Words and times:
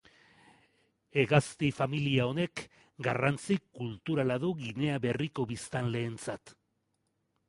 Hegazti-familia 1.23 2.23
honek 2.29 2.63
garrantzi 3.07 3.57
kulturala 3.81 4.39
du 4.45 4.49
Ginea 4.63 4.97
Berriko 5.05 5.45
biztanleentzat. 5.53 6.55